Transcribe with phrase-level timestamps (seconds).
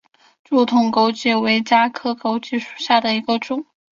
[0.43, 3.67] 柱筒枸杞为茄科枸杞属下的一个种。